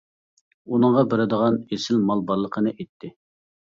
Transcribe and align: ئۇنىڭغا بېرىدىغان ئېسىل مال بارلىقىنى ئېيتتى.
ئۇنىڭغا 0.77 1.03
بېرىدىغان 1.13 1.61
ئېسىل 1.79 2.03
مال 2.09 2.27
بارلىقىنى 2.35 2.79
ئېيتتى. 2.79 3.17